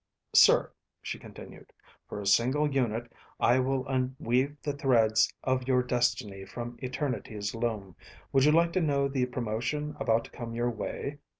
[0.33, 0.71] "Sir,"
[1.03, 1.71] she continued,
[2.09, 7.95] "for a single unit I will unweave the threads of your destiny from eternity's loom.
[8.33, 11.19] Would you like to know the promotion about to come your way?